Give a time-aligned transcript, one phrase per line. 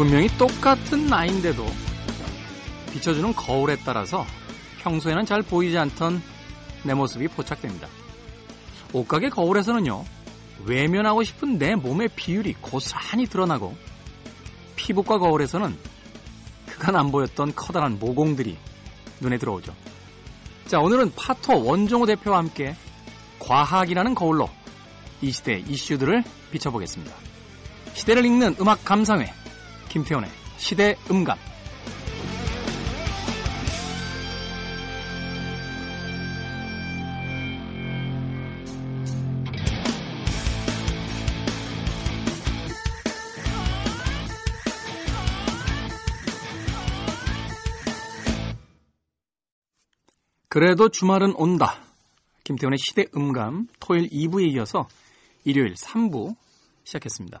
[0.00, 1.66] 분명히 똑같은 나인데도
[2.90, 4.24] 비춰주는 거울에 따라서
[4.78, 6.22] 평소에는 잘 보이지 않던
[6.84, 7.86] 내 모습이 포착됩니다.
[8.92, 10.04] 옷가게 거울에서는요,
[10.64, 13.76] 외면하고 싶은 내 몸의 비율이 고스란히 드러나고,
[14.76, 15.76] 피부과 거울에서는
[16.66, 18.56] 그간 안 보였던 커다란 모공들이
[19.20, 19.74] 눈에 들어오죠.
[20.66, 22.74] 자, 오늘은 파토 원종호 대표와 함께
[23.38, 24.48] 과학이라는 거울로
[25.20, 27.14] 이 시대 이슈들을 비춰보겠습니다.
[27.94, 29.32] 시대를 읽는 음악 감상회,
[29.88, 31.49] 김태훈의 시대 음감.
[50.60, 51.80] 그래도 주말은 온다.
[52.44, 54.86] 김태훈의 시대 음감 토요일 2부에 이어서
[55.42, 56.36] 일요일 3부
[56.84, 57.40] 시작했습니다.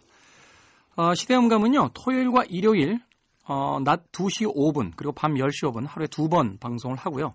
[0.96, 2.98] 어, 시대 음감은요, 토요일과 일요일,
[3.44, 7.34] 어, 낮 2시 5분, 그리고 밤 10시 5분 하루에 두 번 방송을 하고요.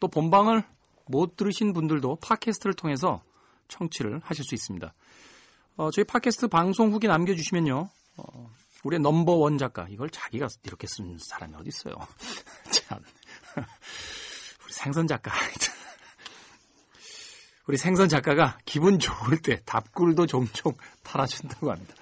[0.00, 0.64] 또 본방을
[1.04, 3.22] 못 들으신 분들도 팟캐스트를 통해서
[3.68, 4.90] 청취를 하실 수 있습니다.
[5.76, 8.50] 어, 저희 팟캐스트 방송 후기 남겨주시면요, 어,
[8.84, 11.94] 우리의 넘버원 작가, 이걸 자기가 이렇게 쓴 사람이 어디 있어요.
[12.72, 13.02] 참.
[14.68, 15.32] 우리 생선 작가.
[17.66, 21.94] 우리 생선 작가가 기분 좋을 때 답글도 종종 달아준다고 합니다.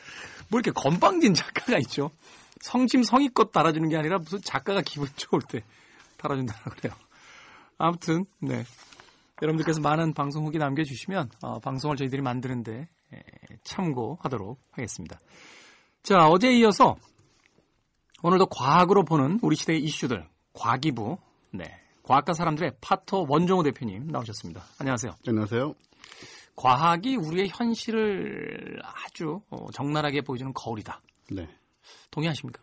[0.48, 2.10] 뭐 이렇게 건방진 작가가 있죠.
[2.60, 5.62] 성심 성의껏 달아주는 게 아니라 무슨 작가가 기분 좋을 때
[6.16, 6.92] 달아준다고 그래요.
[7.78, 8.64] 아무튼 네
[9.40, 13.22] 여러분들께서 많은 방송 후기 남겨주시면 어, 방송을 저희들이 만드는데 에,
[13.62, 15.20] 참고하도록 하겠습니다.
[16.02, 16.96] 자 어제 이어서
[18.24, 21.18] 오늘도 과학으로 보는 우리 시대의 이슈들 과기부
[21.52, 24.62] 네 과학과 사람들의 파토 원종호 대표님 나오셨습니다.
[24.78, 25.16] 안녕하세요.
[25.26, 25.74] 안녕하세요.
[26.54, 31.00] 과학이 우리의 현실을 아주 어, 적나라하게 보여주는 거울이다.
[31.32, 31.48] 네.
[32.12, 32.62] 동의하십니까?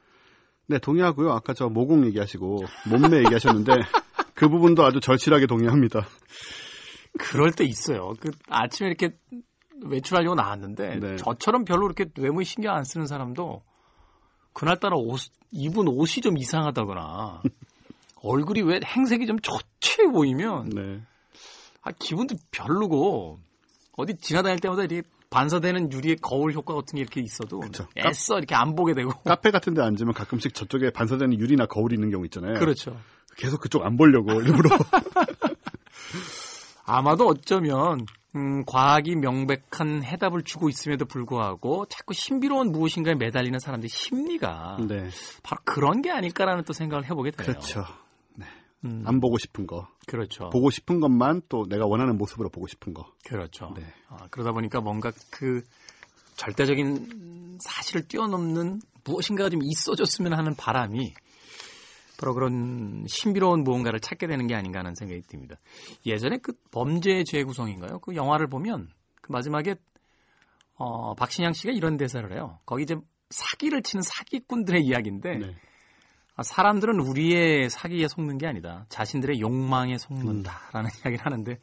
[0.67, 1.31] 네, 동의하고요.
[1.33, 3.73] 아까 저 모공 얘기하시고 몸매 얘기하셨는데
[4.33, 6.07] 그 부분도 아주 절실하게 동의합니다.
[7.19, 8.13] 그럴 때 있어요.
[8.21, 9.15] 그 아침에 이렇게
[9.83, 11.15] 외출하려고 나왔는데 네.
[11.17, 13.61] 저처럼 별로 이렇게 외모에 신경 안 쓰는 사람도
[14.53, 15.19] 그날따라 옷
[15.51, 17.41] 입은 옷이 좀 이상하다거나
[18.23, 21.01] 얼굴이 왜 행색이 좀 초췌해 보이면 네.
[21.81, 23.39] 아, 기분도 별로고
[23.97, 27.87] 어디 지나다닐 때마다 이렇게 반사되는 유리의 거울 효과 같은 게 이렇게 있어도 그쵸.
[27.97, 32.11] 애써 이렇게 안 보게 되고 카페 같은 데 앉으면 가끔씩 저쪽에 반사되는 유리나 거울이 있는
[32.11, 32.59] 경우 있잖아요.
[32.59, 32.97] 그렇죠.
[33.35, 34.69] 계속 그쪽 안 보려고 일부러
[36.85, 38.05] 아마도 어쩌면
[38.35, 45.09] 음, 과학이 명백한 해답을 주고 있음에도 불구하고 자꾸 신비로운 무엇인가에 매달리는 사람들의 심리가 네.
[45.41, 47.47] 바로 그런 게 아닐까라는 또 생각을 해보게 돼요.
[47.47, 47.85] 그렇죠.
[48.83, 49.03] 음.
[49.05, 49.87] 안 보고 싶은 거.
[50.07, 50.49] 그렇죠.
[50.49, 53.05] 보고 싶은 것만 또 내가 원하는 모습으로 보고 싶은 거.
[53.25, 53.73] 그렇죠.
[53.75, 53.85] 네.
[54.09, 55.63] 아, 그러다 보니까 뭔가 그
[56.35, 61.13] 절대적인 사실을 뛰어넘는 무엇인가가 좀 있어졌으면 하는 바람이
[62.19, 65.55] 바로 그런 신비로운 무언가를 찾게 되는 게 아닌가 하는 생각이 듭니다.
[66.05, 67.99] 예전에 그 범죄 재구성인가요?
[67.99, 68.89] 그 영화를 보면
[69.21, 69.75] 그 마지막에
[70.75, 72.59] 어, 박신양 씨가 이런 대사를 해요.
[72.65, 72.95] 거기 이제
[73.29, 75.55] 사기를 치는 사기꾼들의 이야기인데 네.
[76.35, 78.85] 아, 사람들은 우리의 사기에 속는 게 아니다.
[78.89, 80.99] 자신들의 욕망에 속는다라는 음.
[80.99, 81.59] 이야기를 하는데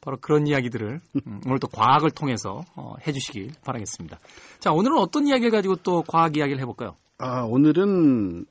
[0.00, 4.18] 바로 그런 이야기들을 음, 오늘 또 과학을 통해서 어, 해주시길 바라겠습니다.
[4.58, 6.96] 자, 오늘은 어떤 이야기를 가지고 또 과학 이야기를 해볼까요?
[7.18, 8.46] 아, 오늘은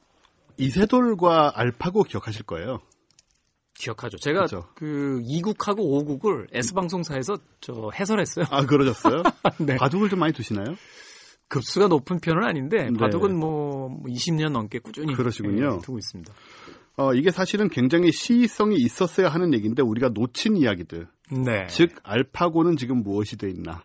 [0.58, 2.80] 이세돌과 알파고 기억하실 거예요.
[3.74, 4.18] 기억하죠.
[4.18, 4.68] 제가 그렇죠.
[4.76, 8.46] 그 2국하고 5국을 S방송사에서 저 해설했어요.
[8.52, 9.24] 아, 그러셨어요?
[9.66, 9.78] 네.
[9.78, 10.76] 바둑을 좀 많이 두시나요?
[11.50, 12.98] 급수가 높은 편은 아닌데 네.
[12.98, 15.78] 바둑은 뭐 20년 넘게 꾸준히 그러시군요.
[15.78, 16.34] 예, 두고 있습니다.
[16.98, 21.08] 어, 이게 사실은 굉장히 시의성이 있었어야 하는 얘기인데 우리가 놓친 이야기들.
[21.32, 21.68] 네.
[21.68, 23.84] 즉 알파고는 지금 무엇이 돼 있나?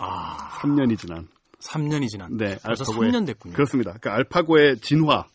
[0.00, 1.28] 아, 3년이 지난.
[1.60, 2.36] 3년이 지난.
[2.36, 3.54] 네, 알파고의 3년 됐군요.
[3.54, 3.96] 그렇습니다.
[4.00, 5.26] 그 알파고의 진화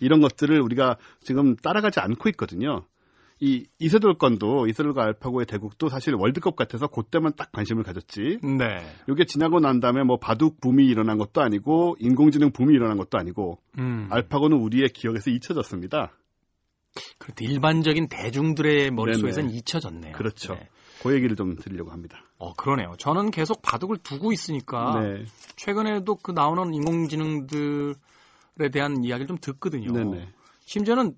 [0.00, 2.84] 이런 것들을 우리가 지금 따라가지 않고 있거든요.
[3.38, 8.38] 이 이세돌 건도 이세돌과 알파고의 대국도 사실 월드컵 같아서 그때만 딱 관심을 가졌지.
[8.42, 8.78] 네.
[9.10, 13.58] 이게 지나고 난 다음에 뭐 바둑 붐이 일어난 것도 아니고 인공지능 붐이 일어난 것도 아니고
[13.78, 14.08] 음.
[14.10, 16.12] 알파고는 우리의 기억에서 잊혀졌습니다.
[17.18, 20.12] 그렇다 일반적인 대중들의 머릿속에서는 잊혀졌네요.
[20.12, 20.54] 그렇죠.
[20.54, 20.68] 네.
[21.02, 22.24] 그 얘기를 좀 드리려고 합니다.
[22.38, 22.94] 어, 그러네요.
[22.98, 25.24] 저는 계속 바둑을 두고 있으니까 네.
[25.56, 27.94] 최근에도 그 나오는 인공지능들에
[28.72, 29.92] 대한 이야기를 좀 듣거든요.
[29.92, 30.26] 네네.
[30.64, 31.16] 심지어는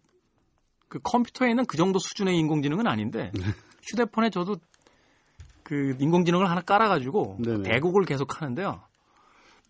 [0.88, 3.42] 그 컴퓨터에는 그 정도 수준의 인공지능은 아닌데 네.
[3.82, 4.56] 휴대폰에 저도
[5.62, 7.62] 그 인공지능을 하나 깔아가지고 네네.
[7.62, 8.82] 대국을 계속 하는데요.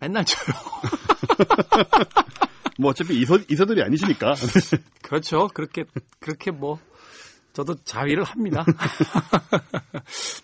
[0.00, 0.46] 맨날 쳐요.
[2.78, 4.34] 뭐 어차피 이서, 이서들이 아니시니까.
[5.02, 5.48] 그렇죠.
[5.52, 5.84] 그렇게,
[6.20, 6.78] 그렇게 뭐,
[7.52, 8.64] 저도 자위를 합니다.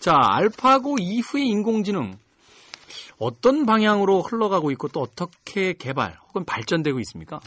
[0.01, 2.19] 자, 알파고 이후의 인공지능.
[3.19, 7.39] 어떤 방향으로 흘러가고 있고 또 어떻게 개발 혹은 발전되고 있습니까?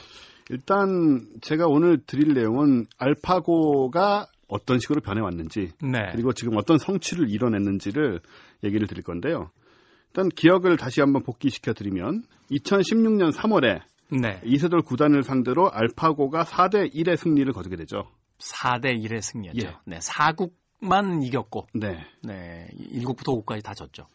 [0.49, 6.09] 일단 제가 오늘 드릴 내용은 알파고가 어떤 식으로 변해왔는지 네.
[6.13, 8.21] 그리고 지금 어떤 성취를 이뤄냈는지를
[8.63, 9.51] 얘기를 드릴 건데요.
[10.09, 14.39] 일단 기억을 다시 한번 복귀시켜 드리면 2016년 3월에 네.
[14.45, 18.09] 이세돌 구단을 상대로 알파고가 4대 1의 승리를 거두게 되죠.
[18.39, 19.67] 4대 1의 승리였죠.
[19.67, 19.75] 예.
[19.85, 22.05] 네, 4국만 이겼고 네.
[22.23, 22.67] 네.
[22.93, 24.07] 1국부터 5국까지 다 졌죠.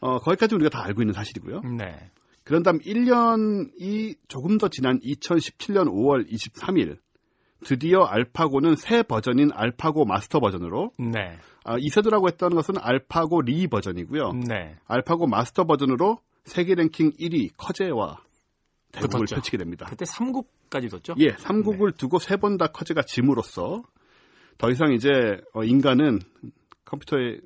[0.00, 1.60] 어, 거기까지 우리가 다 알고 있는 사실이고요.
[1.76, 2.10] 네.
[2.50, 6.98] 그런 다음 1년이 조금 더 지난 2017년 5월 23일
[7.64, 11.38] 드디어 알파고는 새 버전인 알파고 마스터 버전으로 네.
[11.62, 14.32] 아, 이세돌라고 했던 것은 알파고 리 버전이고요.
[14.48, 14.74] 네.
[14.88, 18.18] 알파고 마스터 버전으로 세계 랭킹 1위 커제와
[18.90, 19.34] 대국을 붙었죠.
[19.36, 19.86] 펼치게 됩니다.
[19.88, 21.14] 그때 3국까지 뒀죠?
[21.20, 21.96] 예, 3국을 네.
[21.98, 23.80] 두고 세 번 다 커제가 짐으로써
[24.58, 25.08] 더 이상 이제
[25.54, 26.18] 어, 인간은
[26.84, 27.42] 컴퓨터의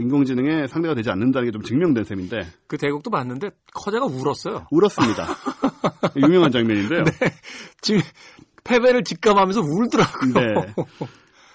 [0.00, 2.46] 인공지능의 상대가 되지 않는다는 게 좀 증명된 셈인데.
[2.66, 4.66] 그 대국도 봤는데 커제가 울었어요.
[4.70, 5.26] 울었습니다.
[6.16, 7.04] 유명한 장면인데요.
[7.04, 7.12] 네.
[7.80, 8.00] 지금
[8.64, 10.32] 패배를 직감하면서 울더라고요.
[10.34, 10.74] 네.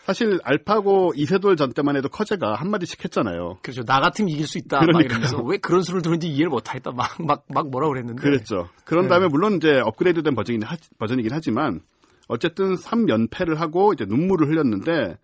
[0.06, 3.60] 사실 알파고 이세돌 전 때만 해도 커제가 한마디씩 했잖아요.
[3.62, 3.84] 그렇죠.
[3.84, 4.80] 나 같으면 이길 수 있다.
[4.80, 6.92] 그러니까 이러면서 왜 그런 수를 들는지 이해를 못하겠다.
[6.92, 8.22] 막, 막, 막 뭐라 그랬는데.
[8.22, 8.68] 그랬죠.
[8.84, 9.30] 그런 다음에 네.
[9.30, 11.82] 물론 이제 업그레이드된 버전이긴, 하, 버전이긴 하지만
[12.28, 15.18] 어쨌든 3연패를 하고 이제 눈물을 흘렸는데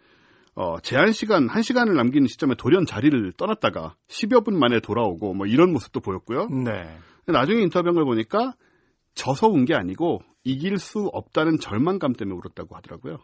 [0.60, 5.72] 어, 제한 시간 1시간을 남기는 시점에 돌연 자리를 떠났다가 10여 분 만에 돌아오고 뭐 이런
[5.72, 6.48] 모습도 보였고요.
[6.48, 6.98] 네.
[7.28, 8.54] 나중에 인터뷰한 걸 보니까
[9.14, 13.18] 져서 운 게 아니고 이길 수 없다는 절망감 때문에 울었다고 하더라고요.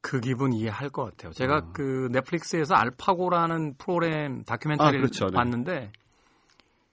[0.00, 1.32] 그 기분 이해할 것 같아요.
[1.32, 1.72] 제가 어.
[1.74, 5.26] 그 넷플릭스에서 알파고라는 프로그램 다큐멘터리를 아, 그렇죠.
[5.26, 5.32] 네.
[5.32, 5.92] 봤는데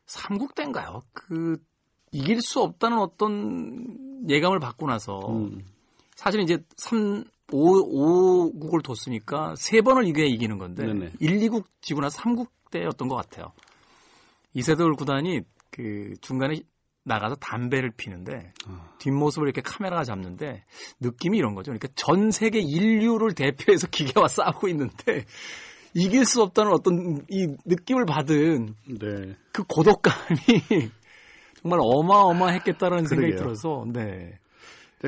[0.07, 1.04] 삼국 때인가요?
[1.13, 1.56] 그
[2.12, 5.63] 이길 수 없다는 어떤 예감을 받고 나서 음.
[6.16, 11.12] 사실 이제 3 5, 5국을 뒀으니까 세 번을 이겨야 이기는 건데 네네.
[11.19, 13.51] 1, 2국 지고 나서 3국 때였던 것 같아요.
[14.53, 16.62] 이세돌 구단이 그 중간에
[17.03, 18.94] 나가서 담배를 피는데 어.
[19.00, 20.63] 뒷모습을 이렇게 카메라가 잡는데
[21.00, 21.71] 느낌이 이런 거죠.
[21.71, 25.25] 그러니까 전 세계 인류를 대표해서 기계와 싸우고 있는데
[25.94, 29.36] 이길 수 없다는 어떤 이 느낌을 받은 네.
[29.51, 30.38] 그 고독감이
[31.62, 34.39] 정말 어마어마했겠다라는 생각이 들어서 네.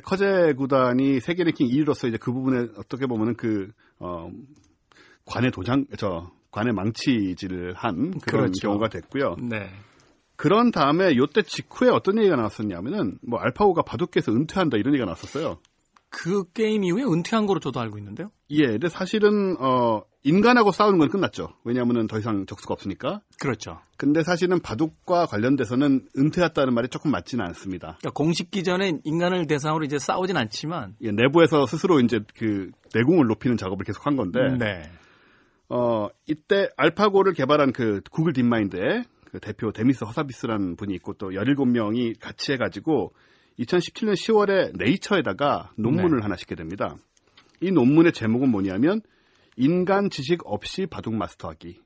[0.02, 4.32] 커제 구단이 세계 랭킹 2위로서 이제 그 부분에 어떻게 보면은 그, 어,
[5.26, 8.68] 관의 도장, 저, 관의 망치질을 한 그런 그렇죠.
[8.68, 9.36] 경우가 됐고요.
[9.40, 9.70] 네.
[10.36, 15.60] 그런 다음에 요때 직후에 어떤 얘기가 나왔었냐면은 뭐 알파고가 바둑계에서 은퇴한다 이런 얘기가 나왔었어요.
[16.10, 18.32] 그 게임 이후에 은퇴한 거로 저도 알고 있는데요.
[18.54, 21.50] 예, 근데 사실은 어 인간하고 싸우는 건 끝났죠.
[21.64, 23.22] 왜냐하면은 더 이상 적수가 없으니까.
[23.40, 23.80] 그렇죠.
[23.98, 27.98] 근데 사실은 바둑과 관련돼서는 은퇴했다는 말이 조금 맞지는 않습니다.
[28.00, 33.58] 그러니까 공식 기전에 인간을 대상으로 이제 싸우진 않지만 예, 내부에서 스스로 이제 그 내공을 높이는
[33.58, 34.40] 작업을 계속 한 건데.
[34.58, 34.84] 네.
[35.70, 42.20] 어 이때 알파고를 개발한 그 구글 딥마인드에 그 대표 데미스 허사비스라는 분이 있고 또 17명이
[42.20, 43.14] 같이 해가지고
[43.58, 46.22] 2017년 10월에 네이처에다가 논문을 네.
[46.22, 46.98] 하나 싣게 됩니다.
[47.62, 49.02] 이 논문의 제목은 뭐냐면
[49.58, 51.80] 인간 지식 없이 바둑 마스터하기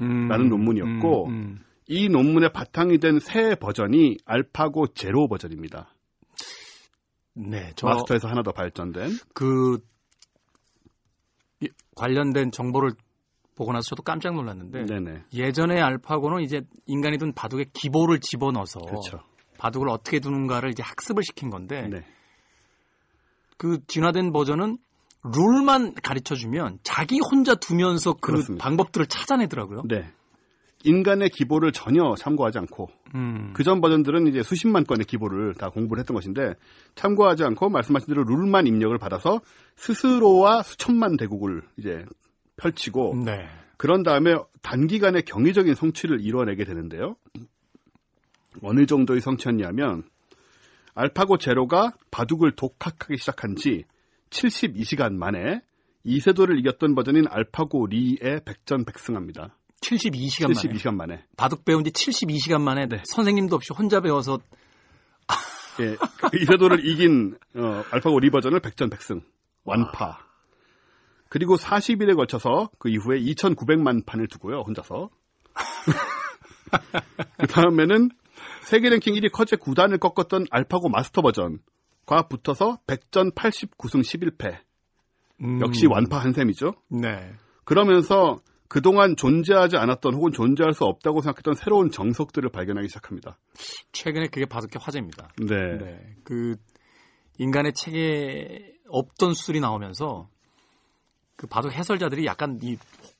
[0.00, 1.58] 음, 라는 논문이었고 음, 음.
[1.88, 5.94] 이 논문의 바탕이 된 새 버전이 알파고 제로 버전입니다.
[7.34, 9.78] 네, 저 마스터에서 하나 더 발전된 그
[11.96, 12.90] 관련된 정보를
[13.54, 15.24] 보고 나서 저도 깜짝 놀랐는데 네네.
[15.34, 19.20] 예전에 알파고는 이제 인간이 둔 바둑에 기보를 집어넣어서 그렇죠.
[19.58, 22.04] 바둑을 어떻게 두는가를 이제 학습을 시킨 건데 네.
[23.62, 24.76] 그 진화된 버전은
[25.22, 28.64] 룰만 가르쳐 주면 자기 혼자 두면서 그 그렇습니다.
[28.64, 29.84] 방법들을 찾아내더라고요.
[29.88, 30.10] 네.
[30.82, 33.52] 인간의 기보를 전혀 참고하지 않고 음.
[33.54, 36.54] 그전 버전들은 이제 수십만 건의 기보를 다 공부를 했던 것인데
[36.96, 39.40] 참고하지 않고 말씀하신 대로 룰만 입력을 받아서
[39.76, 42.04] 스스로와 수천만 대국을 이제
[42.56, 43.46] 펼치고 네.
[43.76, 47.14] 그런 다음에 단기간에 경이적인 성취를 이뤄내게 되는데요.
[48.60, 50.02] 어느 정도의 성취였냐면
[50.94, 53.84] 알파고 제로가 바둑을 독학하기 시작한 지
[54.30, 55.62] 72시간 만에
[56.04, 59.56] 이세돌을 이겼던 버전인 알파고 리의 백전백승합니다.
[59.80, 61.14] 72시간, 72시간 만에.
[61.14, 61.24] 만에.
[61.36, 63.02] 바둑 배운 지 72시간 만에 네.
[63.04, 64.38] 선생님도 없이 혼자 배워서
[65.80, 69.22] 예, 그 이세돌을 이긴 어, 알파고 리 버전을 백전백승
[69.64, 70.06] 완파.
[70.06, 70.18] 와.
[71.28, 75.08] 그리고 40일에 걸쳐서 그 이후에 2,900만 판을 두고요, 혼자서.
[77.38, 78.10] 그 다음에는
[78.62, 84.58] 세계 랭킹 1위 커제 9단을 꺾었던 알파고 마스터 버전과 붙어서 100전 89승 11패.
[85.42, 85.60] 음.
[85.60, 86.74] 역시 완파 한 셈이죠.
[86.88, 87.32] 네.
[87.64, 88.38] 그러면서
[88.68, 93.38] 그동안 존재하지 않았던 혹은 존재할 수 없다고 생각했던 새로운 정석들을 발견하기 시작합니다.
[93.92, 95.28] 최근에 그게 바둑계 화제입니다.
[95.36, 95.76] 네.
[95.78, 96.16] 네.
[96.24, 96.56] 그
[97.38, 100.28] 인간의 책에 없던 수술이 나오면서
[101.36, 102.76] 그 바둑 해설자들이 약간 이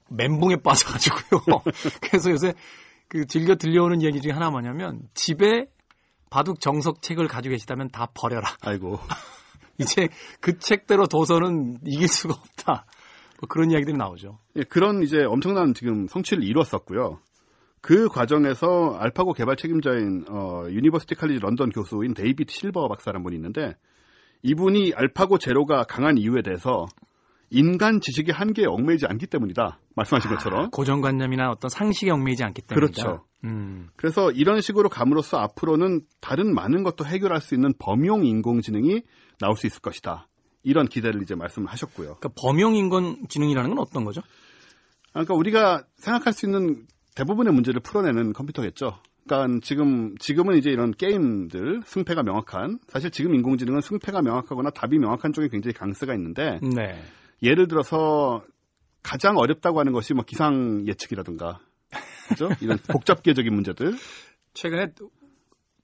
[0.08, 1.62] 멘붕에 빠져가지고요.
[2.00, 2.54] 그래서 요새
[3.12, 5.66] 그 즐겨 들려오는 얘기 중에 하나 뭐냐면 집에
[6.30, 8.48] 바둑 정석 책을 가지고 계시다면 다 버려라.
[8.62, 8.98] 아이고.
[9.76, 10.08] 이제
[10.40, 12.86] 그 책대로 둬서는 이길 수가 없다.
[13.38, 14.38] 뭐 그런 이야기들이 나오죠.
[14.56, 17.20] 예, 그런 이제 엄청난 지금 성취를 이뤘었고요.
[17.82, 23.76] 그 과정에서 알파고 개발 책임자인 어, 유니버시티 칼리지 런던 교수인 데이비드 실버 박사라는 분이 있는데
[24.42, 26.86] 이분이 알파고 제로가 강한 이유에 대해서
[27.52, 29.78] 인간 지식의 한계에 얽매이지 않기 때문이다.
[29.94, 30.70] 말씀하신 아, 것처럼.
[30.70, 33.02] 고정관념이나 어떤 상식에 얽매이지 않기 때문이다.
[33.02, 33.24] 그렇죠.
[33.44, 33.88] 음.
[33.96, 39.02] 그래서 이런 식으로 감으로써 앞으로는 다른 많은 것도 해결할 수 있는 범용 인공지능이
[39.38, 40.28] 나올 수 있을 것이다.
[40.62, 42.16] 이런 기대를 이제 말씀을 하셨고요.
[42.16, 44.22] 그러니까 범용 인공지능이라는 건 어떤 거죠?
[45.10, 48.98] 그러니까 우리가 생각할 수 있는 대부분의 문제를 풀어내는 컴퓨터겠죠.
[49.26, 55.32] 그러니까 지금 지금은 이제 이런 게임들 승패가 명확한 사실 지금 인공지능은 승패가 명확하거나 답이 명확한
[55.32, 56.98] 쪽에 굉장히 강세가 있는데 네.
[57.42, 58.44] 예를 들어서
[59.02, 61.60] 가장 어렵다고 하는 것이 뭐 기상 예측이라든가
[62.28, 62.48] 그죠?
[62.60, 63.94] 이런 복잡계적인 문제들.
[64.54, 64.92] 최근에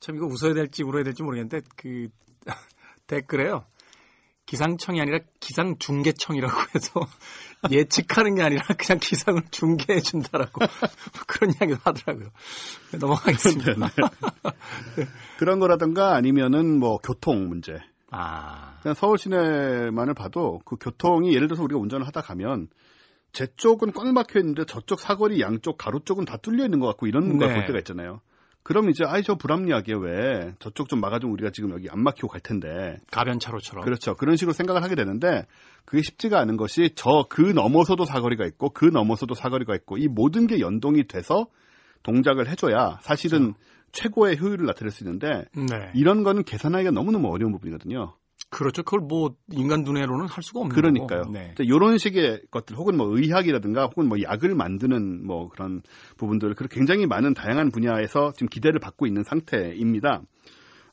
[0.00, 2.08] 참 이거 웃어야 될지 울어야 될지 모르겠는데 그
[3.06, 3.64] 댓글에요.
[4.46, 7.00] 기상청이 아니라 기상중계청이라고 해서
[7.70, 10.60] 예측하는 게 아니라 그냥 기상을 중계해 준다라고
[11.26, 12.30] 그런 이야기도 하더라고요.
[12.98, 13.74] 넘어가겠습니다.
[13.74, 13.88] 네,
[14.96, 15.06] 네.
[15.38, 17.74] 그런 거라든가 아니면은 뭐 교통 문제.
[18.10, 18.78] 아.
[18.82, 22.68] 그냥 서울 시내만을 봐도 그 교통이 예를 들어서 우리가 운전을 하다 가면
[23.32, 27.06] 제 쪽은 꽉 막혀 있는데 저쪽 사거리 양쪽 가로 쪽은 다 뚫려 있는 것 같고
[27.06, 27.46] 이런 네.
[27.46, 28.20] 걸볼 때가 있잖아요.
[28.62, 32.40] 그럼 이제 아이 저 불합리하게 왜 저쪽 좀 막아주면 우리가 지금 여기 안 막히고 갈
[32.40, 35.46] 텐데 가변차로처럼 그렇죠 그런 식으로 생각을 하게 되는데
[35.86, 40.46] 그게 쉽지가 않은 것이 저 그 넘어서도 사거리가 있고 그 넘어서도 사거리가 있고 이 모든
[40.46, 41.46] 게 연동이 돼서
[42.02, 43.58] 동작을 해줘야 사실은 그렇죠.
[43.92, 45.90] 최고의 효율을 나타낼 수 있는데 네.
[45.95, 48.14] 이런 거는 계산하기가 너무너무 어려운 부분이거든요.
[48.50, 48.83] 그렇죠.
[48.83, 51.23] 그걸 뭐 인간 눈으로는 할 수가 없는 그러니까요.
[51.23, 51.33] 거고.
[51.33, 51.54] 네.
[51.61, 55.83] 이런 식의 것들 혹은 뭐 의학이라든가 혹은 뭐 약을 만드는 뭐 그런
[56.16, 60.23] 부분들 그리고 굉장히 많은 다양한 분야에서 지금 기대를 받고 있는 상태입니다.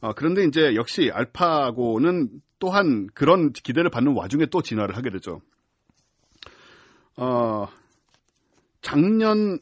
[0.02, 5.40] 어, 그런데 이제 역시 알파고는 또한 그런 기대를 받는 와중에 또 진화를 하게 되죠.
[7.18, 7.68] 어,
[8.82, 9.60] 작년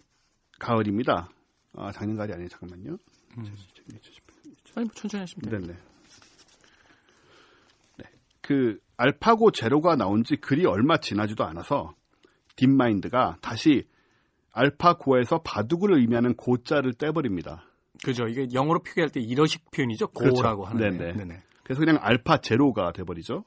[0.60, 1.30] 가을입니다.
[1.75, 2.50] 아, 작년 가을이 아니에요.
[2.50, 2.98] 잠깐만요.
[3.38, 3.56] 음.
[4.75, 5.62] 아니, 뭐 천천히 하시면 돼요.
[5.62, 5.80] 네네.
[8.42, 11.96] 그 알파고 제로가 나온 지 그리 얼마 지나지도 않아서
[12.56, 13.88] 딥마인드가 다시
[14.52, 17.63] 알파고에서 바둑을 의미하는 고자를 떼버립니다.
[18.04, 18.28] 그죠.
[18.28, 20.08] 이게 영어로 표기할 때 이러식 표현이죠.
[20.08, 20.63] 고라고 그렇죠.
[20.63, 20.98] 하는.
[20.98, 21.13] 네네.
[21.13, 21.44] 네네.
[21.63, 23.46] 그래서 그냥 알파 제로가 돼버리죠.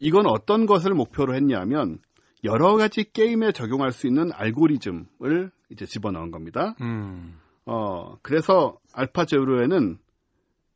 [0.00, 1.98] 이건 어떤 것을 목표로 했냐면
[2.44, 6.74] 여러 가지 게임에 적용할 수 있는 알고리즘을 이제 집어넣은 겁니다.
[6.80, 7.38] 음.
[7.66, 9.98] 어 그래서 알파 제로에는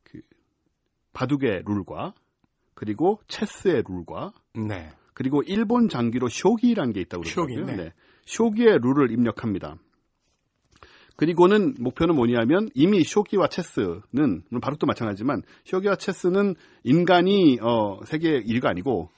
[0.03, 0.21] 그
[1.13, 2.13] 바둑의 룰과
[2.73, 4.91] 그리고 체스의 룰과 네.
[5.13, 7.57] 그리고 일본 장기로 쇼기라는 게 있다고 그러더라고요.
[7.57, 7.83] 쇼기, 네.
[7.83, 7.93] 네.
[8.25, 9.77] 쇼기의 룰을 입력합니다.
[11.15, 19.09] 그리고는 목표는 뭐냐면 이미 쇼기와 체스는 바로도 마찬가지지만 쇼기와 체스는 인간이 어 세계 1위가 아니고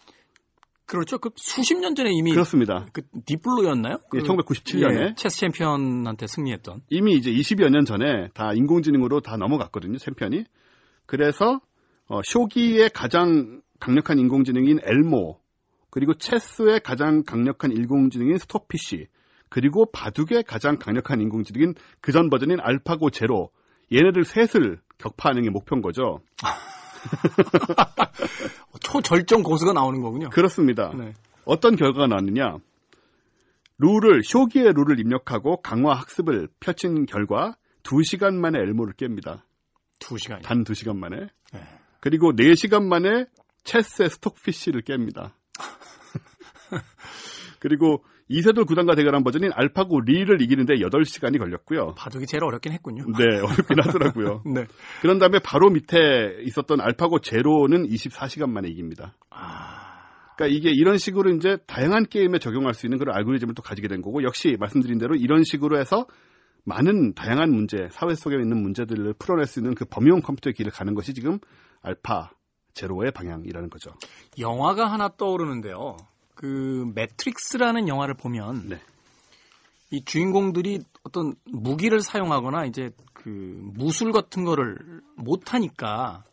[0.85, 1.17] 그렇죠.
[1.17, 2.85] 그 수십 년 전에 이미 그렇습니다.
[2.91, 3.99] 그 디플로였나요?
[4.09, 9.37] 그 예, 1997년에 예, 체스 챔피언한테 승리했던 이미 이제 20여 년 전에 다 인공지능으로 다
[9.37, 9.97] 넘어갔거든요.
[9.97, 10.43] 챔피언이.
[11.05, 11.61] 그래서
[12.07, 15.39] 어, 쇼기의 가장 강력한 인공지능인 엘모,
[15.89, 19.07] 그리고 체스의 가장 강력한 인공지능인 스톡피시,
[19.49, 23.49] 그리고 바둑의 가장 강력한 인공지능인 그전 버전인 알파고 제로,
[23.91, 26.19] 얘네들 셋을 격파하는 게 목표인 거죠.
[28.79, 30.29] 초절정 고수가 나오는 거군요.
[30.29, 30.91] 그렇습니다.
[30.95, 31.13] 네.
[31.45, 32.57] 어떤 결과가 나왔느냐?
[33.77, 39.41] 룰을 쇼기의 룰을 입력하고 강화 학습을 펼친 결과 2시간 만에 엘모를 깹니다.
[39.99, 40.41] 2시간.
[40.41, 41.27] 단 2시간 만에.
[41.53, 41.61] 네.
[41.99, 43.25] 그리고 4시간 만에
[43.63, 45.33] 체스의 스톡피쉬를 깹니다.
[47.59, 51.95] 그리고 이세돌 구단과 대결한 버전인 알파고 리를 이기는데 8시간이 걸렸고요.
[51.95, 53.05] 바둑이 제일 어렵긴 했군요.
[53.17, 54.43] 네, 어렵긴 하더라고요.
[54.53, 54.65] 네.
[55.01, 59.15] 그런 다음에 바로 밑에 있었던 알파고 제로는 24시간 만에 이깁니다.
[59.29, 59.83] 아...
[60.35, 64.01] 그러니까 이게 이런 식으로 이제 다양한 게임에 적용할 수 있는 그런 알고리즘을 또 가지게 된
[64.01, 66.07] 거고 역시 말씀드린 대로 이런 식으로 해서
[66.65, 70.95] 많은 다양한 문제, 사회 속에 있는 문제들을 풀어낼 수 있는 그 범용 컴퓨터의 길을 가는
[70.95, 71.39] 것이 지금
[71.81, 72.31] 알파
[72.73, 73.91] 제로의 방향이라는 거죠.
[74.39, 75.97] 영화가 하나 떠오르는데요.
[76.43, 78.81] 그 매트릭스라는 영화를 보면 네.
[79.91, 83.29] 이 주인공들이 어떤 무기를 사용하거나 이제 그
[83.73, 86.25] 무술 같은 거를 못 하니까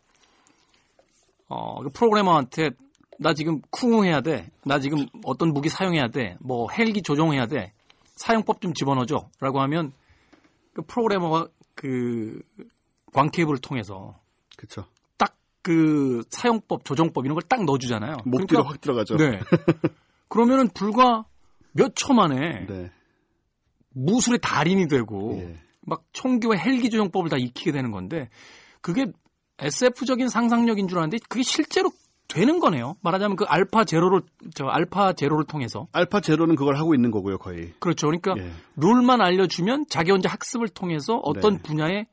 [1.47, 2.71] 어, 그 프로그래머한테
[3.19, 4.51] 나 지금 쿵 해야 돼.
[4.65, 6.35] 나 지금 어떤 무기 사용해야 돼.
[6.41, 7.71] 뭐 헬기 조종해야 돼.
[8.17, 9.93] 사용법 좀 집어넣어 줘라고 하면
[10.73, 12.41] 그 프로그래머가 그
[13.13, 14.19] 광케이블을 통해서
[14.57, 14.85] 그렇죠.
[15.63, 18.17] 딱그 사용법, 조정법 이런 걸 딱 넣어주잖아요.
[18.25, 19.15] 목 뒤로 그러니까, 확 들어가죠.
[19.17, 19.39] 네.
[20.29, 21.25] 그러면은 불과
[21.73, 22.91] 몇 초 만에 네.
[23.93, 25.55] 무술의 달인이 되고 예.
[25.81, 28.29] 막 총기와 헬기 조정법을 다 익히게 되는 건데
[28.81, 29.05] 그게
[29.59, 31.91] SF적인 상상력인 줄 알았는데 그게 실제로
[32.27, 32.95] 되는 거네요.
[33.01, 34.21] 말하자면 그 알파 제로를
[34.55, 37.73] 저 알파 제로를 통해서 알파 제로는 그걸 하고 있는 거고요, 거의.
[37.79, 38.07] 그렇죠.
[38.07, 38.51] 그러니까 예.
[38.77, 41.61] 룰만 알려주면 자기 혼자 학습을 통해서 어떤 네.
[41.61, 42.07] 분야의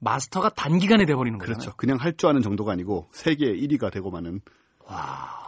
[0.00, 1.52] 마스터가 단기간에 돼버리는 거죠.
[1.52, 1.72] 그렇죠.
[1.76, 4.40] 그냥 할 줄 아는 정도가 아니고 세계 1위가 되고 마는.
[4.86, 5.44] 와.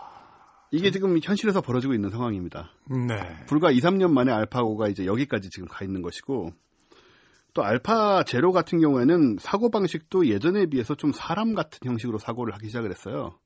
[0.72, 2.70] 이게 지금 현실에서 벌어지고 있는 상황입니다.
[2.90, 3.44] 네.
[3.46, 6.52] 불과 2, 3년 만에 알파고가 이제 여기까지 지금 가 있는 것이고
[7.54, 12.66] 또 알파 제로 같은 경우에는 사고 방식도 예전에 비해서 좀 사람 같은 형식으로 사고를 하기
[12.66, 13.38] 시작을 했어요.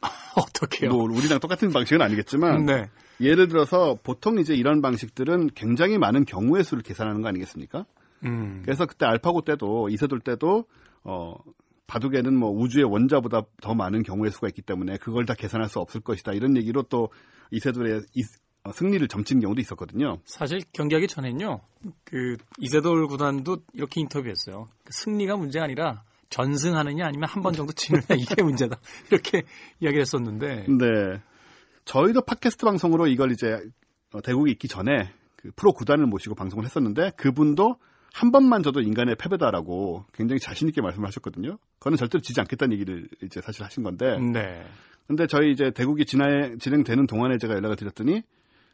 [0.36, 0.90] 어떻게요?
[0.90, 2.88] 뭐 우리랑 똑같은 방식은 아니겠지만 네.
[3.20, 7.84] 예를 들어서 보통 이제 이런 방식들은 굉장히 많은 경우의 수를 계산하는 거 아니겠습니까?
[8.24, 8.62] 음.
[8.64, 10.64] 그래서 그때 알파고 때도 이세돌 때도
[11.04, 11.34] 어
[11.86, 16.00] 바둑에는 뭐 우주의 원자보다 더 많은 경우의 수가 있기 때문에 그걸 다 계산할 수 없을
[16.00, 17.10] 것이다 이런 얘기로 또
[17.50, 18.22] 이세돌의 이,
[18.64, 20.18] 어, 승리를 점친 경우도 있었거든요.
[20.24, 21.60] 사실 경기하기 전엔요,
[22.04, 24.68] 그 이세돌 구단도 이렇게 인터뷰했어요.
[24.84, 28.78] 그 승리가 문제가 아니라 전승하느냐 아니면 한 번 정도 치느냐 이게 문제다
[29.10, 29.42] 이렇게
[29.80, 30.66] 이야기를 했었는데.
[30.68, 31.20] 네.
[31.84, 33.58] 저희도 팟캐스트 방송으로 이걸 이제
[34.14, 37.76] 어, 대국이 있기 전에 그 프로 구단을 모시고 방송을 했었는데 그분도
[38.12, 41.58] 한 번만 져도 인간의 패배다라고 굉장히 자신 있게 말씀을 하셨거든요.
[41.78, 44.18] 그거는 절대로 지지 않겠다는 얘기를 이제 사실 하신 건데.
[44.18, 44.64] 네.
[45.06, 48.22] 근데 저희 이제 대국이 진행, 진행되는 동안에 제가 연락을 드렸더니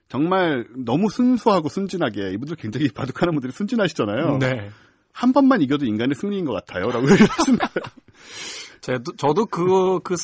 [0.09, 4.39] 정말 너무 순수하고 순진하게 이분들 굉장히 바둑하는 분들이 순진하시잖아요.
[4.39, 4.71] 네.
[5.13, 7.87] 한 번만 이겨도 인간의 승리인 것 같아요라고 얘기하시는 거예요.
[8.81, 10.15] 저도, 저도 그거 그,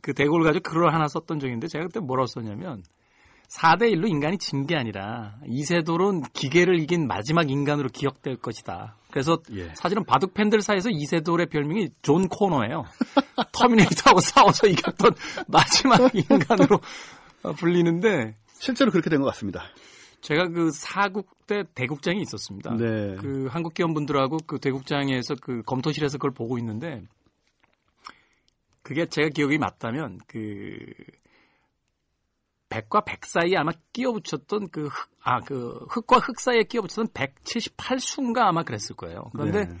[0.00, 2.82] 그 대국을 가지고 글을 하나 썼던 적 있는데 제가 그때 뭐라고 썼냐면
[3.58, 8.96] 4대 1로 인간이 진 게 아니라 이세돌은 기계를 이긴 마지막 인간으로 기억될 것이다.
[9.10, 9.68] 그래서 예.
[9.74, 12.84] 사실은 바둑 팬들 사이에서 이세돌의 별명이 존 코너예요.
[13.52, 15.12] 터미네이터하고 싸워서 이겼던
[15.48, 16.80] 마지막 인간으로
[17.58, 19.62] 불리는데 실제로 그렇게 된 것 같습니다.
[20.22, 22.74] 제가 그 사국 때 대국장이 있었습니다.
[22.76, 23.16] 네.
[23.16, 27.02] 그 한국 기업분들하고 그 대국장에서 그 검토실에서 그걸 보고 있는데
[28.82, 30.76] 그게 제가 기억이 맞다면 그
[32.74, 37.08] 백과 백 사이에 아마 끼워 붙였던 그 흑, 아, 그 흑과 흑 사이에 끼워 붙였던
[37.08, 39.30] 178수인가 아마 그랬을 거예요.
[39.32, 39.78] 그런데 네.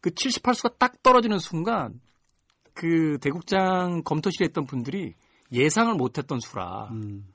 [0.00, 2.00] 그 78수가 딱 떨어지는 순간
[2.74, 5.14] 그 대국장 검토실에 있던 분들이
[5.52, 6.88] 예상을 못 했던 수라.
[6.90, 7.26] 음.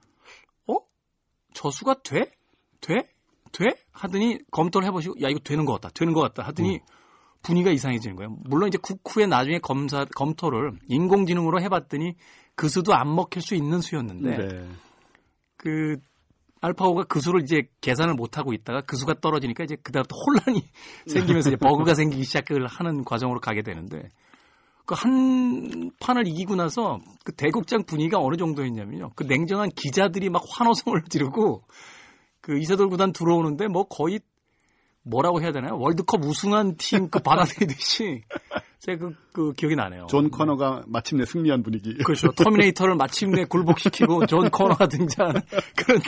[1.54, 2.32] 저수가 돼?
[2.80, 3.10] 돼?
[3.52, 3.66] 돼?
[3.92, 5.90] 하더니 검토를 해보시고 야 이거 되는 것 같다.
[5.94, 6.44] 되는 것 같다.
[6.44, 6.80] 하더니 음.
[7.42, 8.38] 분위기가 이상해지는 거예요.
[8.46, 12.16] 물론 이제 국후에 나중에 검사 검토를 인공지능으로 해봤더니
[12.56, 14.70] 그 수도 안 먹힐 수 있는 수였는데 네.
[15.58, 15.98] 그
[16.62, 20.70] 알파고가 그 수를 이제 계산을 못 하고 있다가 그 수가 떨어지니까 이제 그다음부터 혼란이
[21.08, 24.10] 생기면서 이제 버그가 생기기 시작을 하는 과정으로 가게 되는데
[24.86, 29.12] 그 한 판을 이기고 나서 그 대국장 분위기가 어느 정도였냐면요.
[29.16, 31.64] 그 냉정한 기자들이 막 환호성을 지르고
[32.42, 34.20] 그 이세돌 구단 들어오는데 뭐 거의
[35.04, 35.78] 뭐라고 해야 되나요?
[35.80, 38.24] 월드컵 우승한 팀 그 받아들이듯이
[38.82, 40.08] 제가 그, 그 기억이 나네요.
[40.08, 41.96] 존 코너가 마침내 승리한 분위기.
[42.00, 42.32] 그렇죠.
[42.32, 45.42] 터미네이터를 마침내 굴복시키고 존 코너가 등장하는
[45.76, 46.02] 그런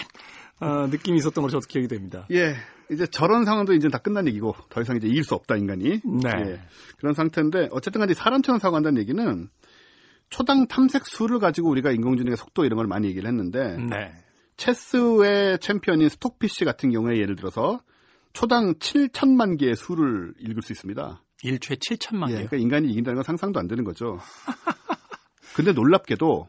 [0.59, 2.27] 어, 느낌이 있었던 걸로 저도 기억이 됩니다.
[2.31, 2.55] 예.
[2.91, 6.01] 이제 저런 상황도 이제 다 끝난 얘기고 더 이상 이제 이길 수 없다 인간이.
[6.03, 6.29] 네.
[6.36, 6.59] 예.
[6.97, 9.49] 그런 상태인데 어쨌든 간에 사람처럼 사고한다는 얘기는
[10.29, 14.13] 초당 탐색 수를 가지고 우리가 인공지능의 속도 이런 걸 많이 얘기를 했는데 네.
[14.57, 17.81] 체스의 챔피언인 스톡피쉬 같은 경우에 예를 들어서
[18.33, 21.21] 초당 7천만 개의 수를 읽을 수 있습니다.
[21.43, 22.34] 1초에 7천만 개.
[22.34, 24.17] 예, 그러니까 인간이 이긴다는 건 상상도 안 되는 거죠.
[25.56, 26.47] 근데 놀랍게도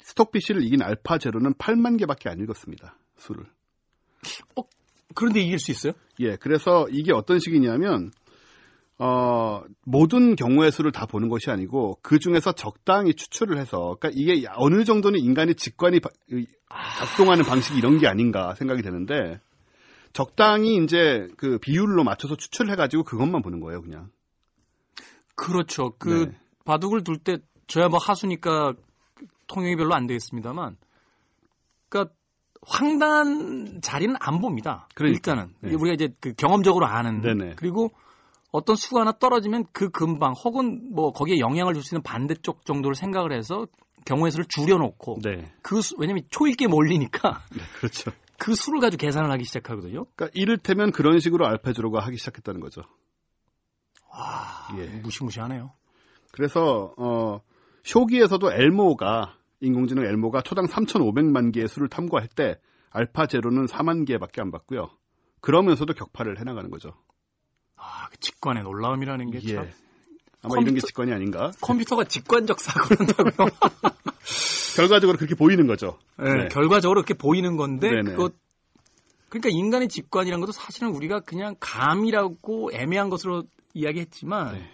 [0.00, 2.96] 스톡피쉬를 이긴 알파 제로는 8만 개밖에 안 읽었습니다.
[3.16, 3.44] 수를.
[4.56, 4.62] 어,
[5.14, 5.92] 그런데 이길 수 있어요?
[6.20, 8.10] 예, 그래서 이게 어떤 식이냐면
[8.98, 14.46] 어, 모든 경우의 수를 다 보는 것이 아니고 그 중에서 적당히 추출을 해서 그러니까 이게
[14.56, 16.00] 어느 정도는 인간의 직관이
[17.00, 19.40] 작동하는 방식이 이런 게 아닌가 생각이 되는데
[20.14, 24.10] 적당히 이제 그 비율로 맞춰서 추출을 해가지고 그것만 보는 거예요, 그냥.
[25.34, 25.92] 그렇죠.
[25.98, 26.38] 그 네.
[26.64, 28.74] 바둑을 둘 때 저야 뭐 하수니까
[29.48, 30.76] 통영이 별로 안 되겠습니다만,
[31.88, 32.14] 그러니까
[32.62, 34.88] 황단 자리는 안 봅니다.
[34.94, 35.16] 그러니까.
[35.16, 35.74] 일단은 네.
[35.74, 37.54] 우리가 이제 그 경험적으로 아는 네네.
[37.56, 37.90] 그리고
[38.52, 42.94] 어떤 수가 하나 떨어지면 그 근방 혹은 뭐 거기에 영향을 줄 수 있는 반대쪽 정도를
[42.94, 43.66] 생각을 해서
[44.04, 45.52] 경우의 수를 줄여놓고 네.
[45.60, 48.12] 그 수, 왜냐면 초읽게 몰리니까 네, 그렇죠.
[48.38, 50.04] 그 수를 가지고 계산을 하기 시작하거든요.
[50.14, 52.82] 그러니까 이를테면 그런 식으로 알파주로가 하기 시작했다는 거죠.
[54.10, 54.86] 와, 예.
[55.00, 55.72] 무시무시하네요.
[56.32, 57.40] 그래서 어
[57.84, 62.58] 쇼기에서도 엘모가 인공지능 엘모가 초당 3,500만 개의 수를 탐구할 때
[62.90, 64.90] 알파 제로는 4만 개밖에 안 받고요.
[65.40, 66.94] 그러면서도 격파를 해나가는 거죠.
[67.76, 69.54] 아, 그 직관의 놀라움이라는 게 예.
[69.54, 69.70] 참.
[70.42, 71.50] 아마 컴퓨터, 이런 게 직관이 아닌가?
[71.60, 73.48] 컴퓨터가 직관적 사고를 한다고요?
[74.74, 75.98] 결과적으로 그렇게 보이는 거죠.
[76.18, 76.48] 네, 네.
[76.48, 78.10] 결과적으로 그렇게 보이는 건데 네네.
[78.12, 78.34] 그것
[79.28, 84.70] 그러니까 인간의 직관이라는 것도 사실은 우리가 그냥 감이라고 애매한 것으로 이야기했지만 네.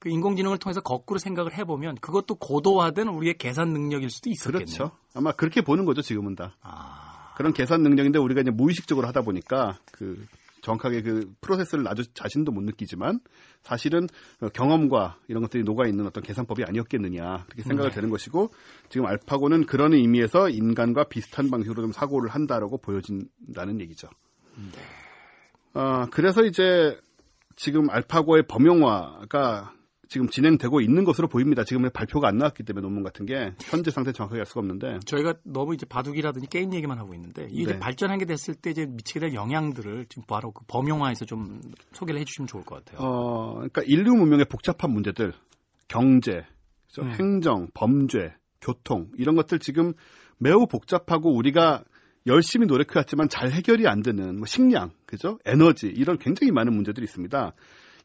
[0.00, 4.64] 그 인공지능을 통해서 거꾸로 생각을 해보면 그것도 고도화된 우리의 계산 능력일 수도 있었겠네요.
[4.66, 4.90] 그렇죠.
[5.14, 6.56] 아마 그렇게 보는 거죠 지금은 다.
[6.60, 7.32] 아...
[7.36, 10.26] 그런 계산 능력인데 우리가 이제 무의식적으로 하다 보니까 그
[10.62, 13.20] 정확하게 그 프로세스를 아주 자신도 못 느끼지만
[13.62, 14.06] 사실은
[14.54, 17.94] 경험과 이런 것들이 녹아 있는 어떤 계산법이 아니었겠느냐 그렇게 생각을 네.
[17.96, 18.50] 되는 것이고
[18.88, 24.08] 지금 알파고는 그런 의미에서 인간과 비슷한 방식으로 좀 사고를 한다라고 보여진다는 얘기죠.
[24.56, 25.80] 네.
[25.80, 26.98] 어, 그래서 이제
[27.56, 29.74] 지금 알파고의 범용화가
[30.12, 31.64] 지금 진행되고 있는 것으로 보입니다.
[31.64, 35.36] 지금 발표가 안 나왔기 때문에 논문 같은 게 현재 상태 정확하게 알 수가 없는데 저희가
[35.42, 37.78] 너무 이제 바둑이라든지 게임 얘기만 하고 있는데 이게 네.
[37.78, 42.46] 발전한 게 됐을 때 이제 미치게 될 영향들을 지금 바로 그 범용화에서 좀 소개를 해주시면
[42.46, 43.00] 좋을 것 같아요.
[43.00, 45.32] 어, 그러니까 인류 문명의 복잡한 문제들,
[45.88, 46.44] 경제,
[47.00, 47.10] 음.
[47.18, 49.94] 행정, 범죄, 교통 이런 것들 지금
[50.36, 51.84] 매우 복잡하고 우리가
[52.26, 55.38] 열심히 노력해왔지만 잘 해결이 안 되는 뭐 식량, 그죠?
[55.46, 57.54] 에너지 이런 굉장히 많은 문제들이 있습니다.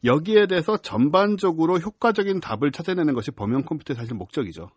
[0.04, 4.70] 여기에 대해서 전반적으로 효과적인 답을 찾아내는 것이 범용 컴퓨터의 사실 목적이죠.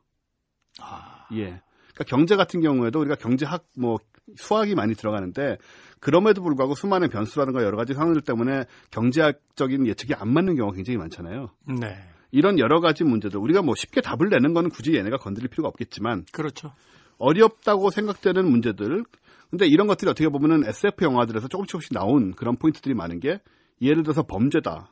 [0.80, 1.28] 아.
[1.34, 1.62] 예.
[1.94, 3.98] 그러니까 경제 같은 경우에도 우리가 경제학 뭐
[4.36, 5.58] 수학이 많이 들어가는데
[6.00, 11.50] 그럼에도 불구하고 수많은 변수라든가 여러 가지 상황들 때문에 경제학적인 예측이 안 맞는 경우가 굉장히 많잖아요.
[11.80, 11.98] 네.
[12.32, 16.26] 이런 여러 가지 문제들 우리가 뭐 쉽게 답을 내는 거는 굳이 얘네가 건드릴 필요가 없겠지만
[16.32, 16.74] 그렇죠.
[17.18, 19.04] 어렵다고 생각되는 문제들
[19.50, 23.42] 근데 이런 것들이 어떻게 보면은 SF 영화들에서 조금씩 조금씩 나온 그런 포인트들이 많은 게
[23.82, 24.90] 예를 들어서 범죄다.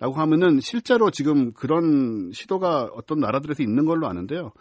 [0.00, 4.52] 라고 하면은 실제로 지금 그런 시도가 어떤 나라들에서 있는 걸로 아는데요.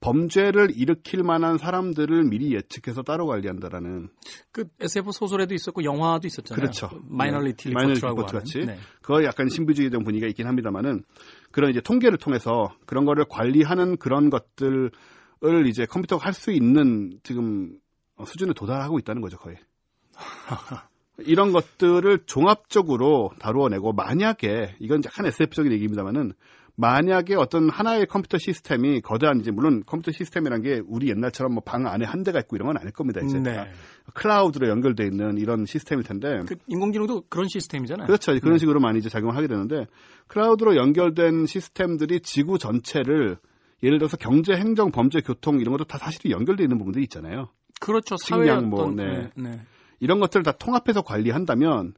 [0.00, 4.08] 범죄를 일으킬 만한 사람들을 미리 예측해서 따로 관리한다라는
[4.52, 6.60] 그 SF 소설에도 있었고 영화도 있었잖아요.
[6.60, 6.88] 그렇죠.
[7.08, 7.94] 마이너리티 네.
[7.94, 8.78] 리포트 같이 네.
[9.02, 11.02] 그거 약간 신비주의적 분위기가 있긴 합니다만은
[11.50, 14.92] 그런 이제 통계를 통해서 그런 거를 관리하는 그런 것들을
[15.66, 17.76] 이제 컴퓨터가 할 수 있는 지금
[18.24, 19.56] 수준에 도달하고 있다는 거죠 거의.
[21.24, 26.32] 이런 것들을 종합적으로 다루어내고 만약에 이건 약간 SF적인 얘기입니다만은
[26.80, 31.88] 만약에 어떤 하나의 컴퓨터 시스템이 거대한 이제 물론 컴퓨터 시스템이란 게 우리 옛날처럼 뭐 방
[31.88, 33.20] 안에 한 대가 있고 이런 건 아닐 겁니다.
[33.20, 33.68] 이제 네.
[34.14, 38.06] 클라우드로 연결돼 있는 이런 시스템일 텐데 그 인공지능도 그런 시스템이잖아요.
[38.06, 38.32] 그렇죠.
[38.38, 38.58] 그런 네.
[38.58, 39.86] 식으로 많이 이제 작용을 하게 되는데
[40.28, 43.38] 클라우드로 연결된 시스템들이 지구 전체를
[43.82, 47.48] 예를 들어서 경제, 행정, 범죄, 교통 이런 것도 다 사실이 연결돼 있는 부분들이 있잖아요.
[47.80, 48.16] 그렇죠.
[48.16, 49.30] 사회 어떤 뭐, 네.
[49.34, 49.60] 네.
[50.00, 50.04] 네.
[50.04, 51.94] 이런 것들을 다 통합해서 관리한다면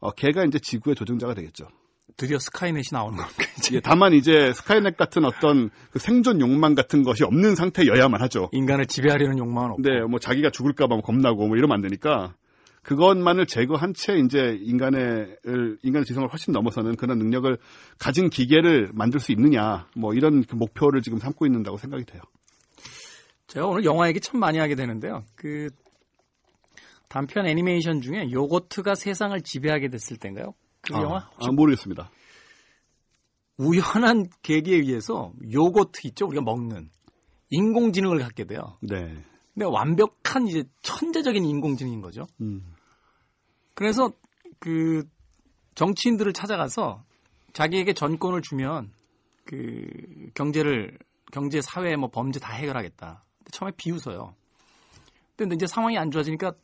[0.00, 1.68] 어, 걔가 이제 지구의 조종자가 되겠죠.
[2.16, 3.38] 드디어 스카이넷이 나오는 겁니다.
[3.72, 8.50] 예, 다만 이제 스카이넷 같은 어떤 그 생존 욕망 같은 것이 없는 상태여야만 하죠.
[8.52, 9.82] 인간을 지배하려는 욕망은 없고.
[9.82, 12.34] 네, 뭐 자기가 죽을까봐 뭐 겁나고 뭐 이러면 안 되니까
[12.82, 15.38] 그것만을 제거한 채 이제 인간의
[15.82, 17.56] 인간의 지성을 훨씬 넘어서는 그런 능력을
[17.98, 22.22] 가진 기계를 만들 수 있느냐 뭐 이런 그 목표를 지금 삼고 있는다고 생각이 돼요.
[23.46, 25.24] 제가 오늘 영화 얘기 참 많이 하게 되는데요.
[25.34, 25.70] 그
[27.14, 30.52] 단편 애니메이션 중에 요거트가 세상을 지배하게 됐을 때인가요?
[30.80, 31.30] 그 아, 영화?
[31.38, 32.10] 아, 모르겠습니다.
[33.56, 36.26] 우연한 계기에 의해서 요거트 있죠?
[36.26, 36.90] 우리가 먹는
[37.50, 38.78] 인공지능을 갖게 돼요.
[38.80, 39.16] 네.
[39.54, 42.26] 근데 완벽한 이제 천재적인 인공지능인 거죠.
[42.40, 42.64] 음.
[43.74, 44.10] 그래서
[44.58, 45.04] 그
[45.76, 47.04] 정치인들을 찾아가서
[47.52, 48.90] 자기에게 전권을 주면
[49.44, 49.86] 그
[50.34, 50.98] 경제를
[51.30, 53.22] 경제 사회 뭐 범죄 다 해결하겠다.
[53.52, 54.34] 처음에 비웃어요.
[55.36, 56.54] 근데 이제 상황이 안 좋아지니까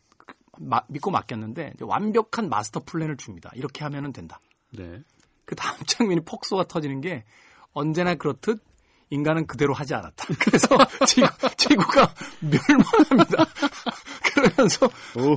[0.60, 3.50] 마, 믿고 맡겼는데 완벽한 마스터 플랜을 줍니다.
[3.54, 4.40] 이렇게 하면은 된다.
[4.72, 5.02] 네.
[5.44, 7.24] 그 다음 장면이 폭소가 터지는 게
[7.72, 8.62] 언제나 그렇듯
[9.10, 10.26] 인간은 그대로 하지 않았다.
[10.38, 10.68] 그래서
[11.06, 13.44] 지구, 지구 가 멸망합니다.
[14.32, 15.36] 그러면서 오.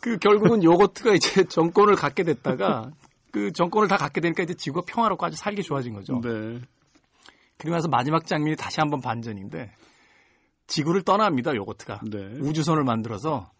[0.00, 2.92] 그 결국은 요거트가 이제 정권을 갖게 됐다가
[3.32, 6.20] 그 정권을 다 갖게 되니까 이제 지구가 평화롭고 아주 살기 좋아진 거죠.
[6.20, 6.60] 네.
[7.56, 9.72] 그리고 나서 마지막 장면이 다시 한번 반전인데
[10.66, 11.54] 지구를 떠납니다.
[11.54, 12.18] 요거트가 네.
[12.40, 13.50] 우주선을 만들어서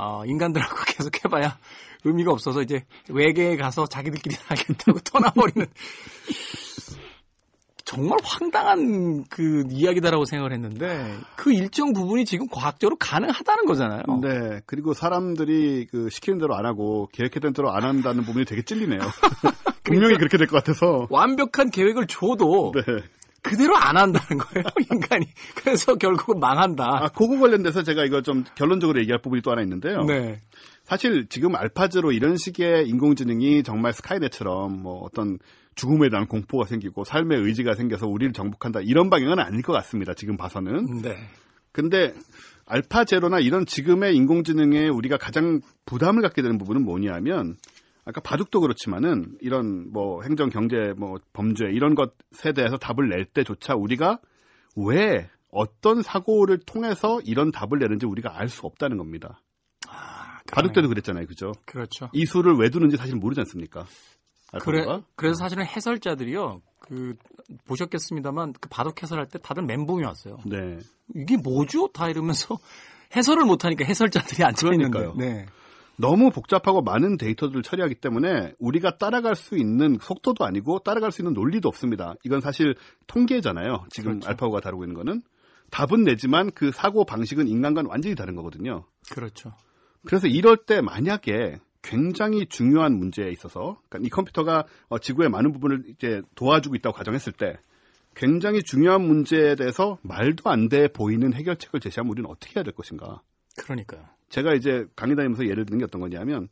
[0.00, 1.58] 어, 인간들하고 계속 해봐야
[2.04, 5.66] 의미가 없어서 이제 외계에 가서 자기들끼리 하겠다고 떠나버리는
[7.84, 14.02] 정말 황당한 그 이야기다라고 생각을 했는데 그 일정 부분이 지금 과학적으로 가능하다는 거잖아요.
[14.20, 14.60] 네.
[14.66, 19.00] 그리고 사람들이 그 시키는 대로 안 하고 계획했던 대로 안 한다는 부분이 되게 찔리네요.
[19.84, 21.06] 분명히 그렇게 될 것 같아서.
[21.08, 22.82] 완벽한 계획을 줘도 네.
[23.50, 25.26] 그대로 안 한다는 거예요, 인간이.
[25.54, 26.84] 그래서 결국은 망한다.
[26.84, 30.04] 아, 그거 관련돼서 제가 이거 좀 결론적으로 얘기할 부분이 또 하나 있는데요.
[30.04, 30.40] 네.
[30.84, 35.38] 사실 지금 알파즈로 이런 식의 인공지능이 정말 스카이넷처럼 뭐 어떤
[35.74, 40.14] 죽음에 대한 공포가 생기고 삶의 의지가 생겨서 우리를 정복한다 이런 방향은 아닐 것 같습니다.
[40.14, 41.02] 지금 봐서는.
[41.02, 41.16] 네.
[41.72, 42.12] 근데
[42.66, 47.56] 알파 제로나 이런 지금의 인공지능에 우리가 가장 부담을 갖게 되는 부분은 뭐냐면
[48.08, 53.74] 아까 바둑도 그렇지만은 이런 뭐 행정 경제 뭐 범죄 이런 것에 대해서 답을 낼 때조차
[53.74, 54.18] 우리가
[54.76, 59.42] 왜 어떤 사고를 통해서 이런 답을 내는지 우리가 알 수 없다는 겁니다.
[59.88, 61.52] 아, 바둑 때도 그랬잖아요, 그죠?
[61.66, 62.08] 그렇죠.
[62.14, 63.84] 이 수를 왜 두는지 사실 모르지 않습니까?
[64.62, 67.14] 그래, 그래서 사실은 해설자들이요, 그
[67.66, 70.38] 보셨겠습니다만 그 바둑 해설할 때 다들 멘붕이 왔어요.
[70.46, 70.78] 네.
[71.14, 71.88] 이게 뭐죠?
[71.88, 72.56] 다 이러면서
[73.14, 75.44] 해설을 못하니까 해설자들이 앉아 있는거요 네.
[76.00, 81.34] 너무 복잡하고 많은 데이터들을 처리하기 때문에 우리가 따라갈 수 있는 속도도 아니고 따라갈 수 있는
[81.34, 82.14] 논리도 없습니다.
[82.24, 82.76] 이건 사실
[83.08, 83.86] 통계잖아요.
[83.90, 84.28] 지금 그렇죠.
[84.28, 85.22] 알파고가 다루고 있는 거는
[85.70, 88.84] 답은 내지만 그 사고 방식은 인간과는 완전히 다른 거거든요.
[89.10, 89.54] 그렇죠.
[90.06, 95.84] 그래서 이럴 때 만약에 굉장히 중요한 문제에 있어서 그러니까 이 컴퓨터가 어, 지구의 많은 부분을
[95.88, 97.58] 이제 도와주고 있다고 가정했을 때
[98.14, 103.22] 굉장히 중요한 문제에 대해서 말도 안 돼 보이는 해결책을 제시하면 우리는 어떻게 해야 될 것인가?
[103.56, 104.04] 그러니까요.
[104.28, 106.48] 제가 이제 강의 다니면서 예를 드는 게 어떤 거냐면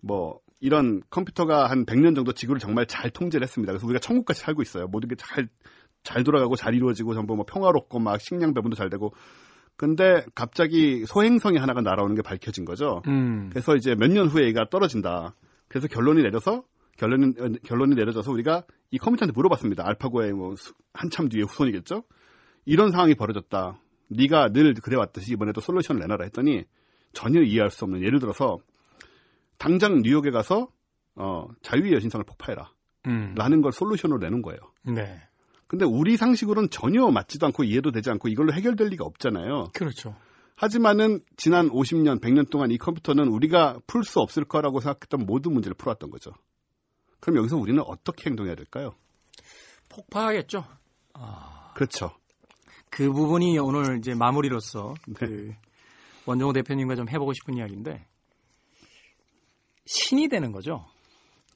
[0.00, 3.72] 뭐 이런 컴퓨터가 한 100년 정도 지구를 정말 잘 통제를 했습니다.
[3.72, 4.86] 그래서 우리가 천국같이 살고 있어요.
[4.88, 5.48] 모든 게 잘
[6.04, 9.14] 잘 돌아가고 잘 이루어지고 전부 뭐 평화롭고 막 식량 배분도 잘 되고
[9.76, 13.00] 근데 갑자기 소행성이 하나가 날아오는 게 밝혀진 거죠.
[13.08, 13.48] 음.
[13.50, 15.34] 그래서 이제 몇 년 후에 얘가 떨어진다.
[15.66, 16.62] 그래서 결론이 내려서
[16.98, 17.32] 결론이
[17.64, 19.86] 결론이 내려져서 우리가 이 컴퓨터한테 물어봤습니다.
[19.86, 20.54] 알파고의 뭐
[20.92, 22.02] 한참 뒤에 후손이겠죠.
[22.66, 23.80] 이런 상황이 벌어졌다.
[24.10, 26.64] 네가 늘 그래왔듯이 이번에도 솔루션을 내놔라 했더니
[27.14, 28.58] 전혀 이해할 수 없는 예를 들어서
[29.58, 30.68] 당장 뉴욕에 가서
[31.16, 32.70] 어, 자유의 여신상을 폭파해라.
[33.06, 33.34] 음.
[33.36, 34.58] 라는 걸 솔루션으로 내는 거예요.
[34.82, 35.20] 네.
[35.66, 39.70] 근데 우리 상식으로는 전혀 맞지도 않고 이해도 되지 않고 이걸로 해결될 리가 없잖아요.
[39.74, 40.16] 그렇죠.
[40.56, 45.74] 하지만은 지난 50년, 100년 동안 이 컴퓨터는 우리가 풀 수 없을 거라고 생각했던 모든 문제를
[45.74, 46.32] 풀어왔던 거죠.
[47.20, 48.94] 그럼 여기서 우리는 어떻게 행동해야 될까요?
[49.88, 50.64] 폭파하겠죠.
[51.14, 51.72] 아...
[51.74, 52.12] 그렇죠.
[52.90, 55.14] 그 부분이 오늘 이제 마무리로서 네.
[55.26, 55.52] 그
[56.26, 58.06] 원종호 대표님과 좀 해보고 싶은 이야기인데
[59.86, 60.86] 신이 되는 거죠.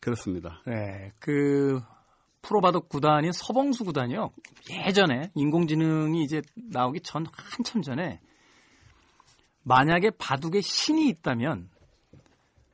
[0.01, 0.63] 그렇습니다.
[0.67, 1.81] 네, 그
[2.43, 4.31] 프로바둑 구단인 서봉수 구단이요.
[4.71, 8.21] 예전에 인공지능이 이제 나오기 전 한참 전에
[9.65, 11.69] 만약에 바둑에 신이 있다면